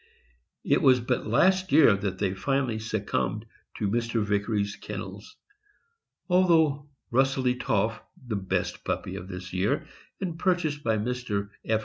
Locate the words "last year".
1.27-1.95